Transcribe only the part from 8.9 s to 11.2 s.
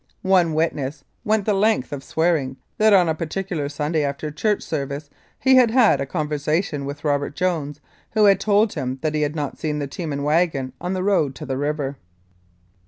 that he had not seen the team and wagon on the